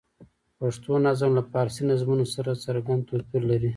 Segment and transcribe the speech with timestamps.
[0.59, 3.69] پښتو نظم له فارسي نظمونو سره څرګند توپیر لري.